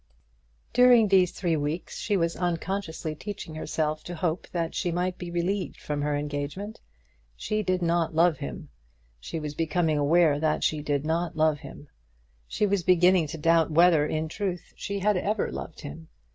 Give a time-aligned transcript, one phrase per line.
[0.73, 5.29] During these three weeks she was unconsciously teaching herself to hope that she might be
[5.29, 6.81] relieved from her engagement.
[7.35, 8.69] She did not love him.
[9.19, 11.87] She was becoming aware that she did not love him.
[12.47, 16.07] She was beginning to doubt whether, in truth, she had ever loved him.